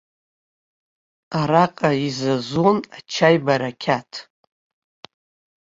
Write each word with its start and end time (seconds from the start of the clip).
Араҟа 1.39 1.89
изазон 2.05 2.77
ачаи 2.97 3.37
барақьаҭ. 3.45 4.11